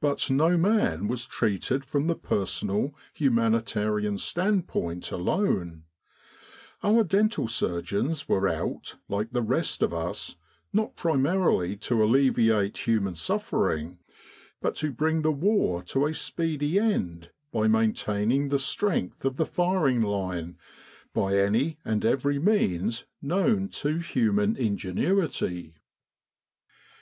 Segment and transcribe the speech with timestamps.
[0.00, 5.84] But no man was treated from the personal, humanitarian standpoint alone;
[6.82, 10.36] our dental surgeons were out, like the rest of us,
[10.72, 13.98] not primarily to alleviate human suffering,
[14.62, 19.44] but to bring the war to a speedy end by maintaining the strength of the
[19.44, 20.56] firing line
[21.12, 25.74] by any and every means known to human ingenuity.